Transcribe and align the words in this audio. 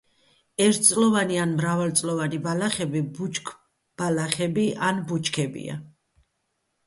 ერთწლოვანი 0.63 1.35
ან 1.41 1.51
მრავალწლოვანი 1.57 2.39
ბალახები, 2.47 3.03
ბუჩქბალახები 3.19 4.63
ან 4.87 5.03
ბუჩქებია. 5.11 5.77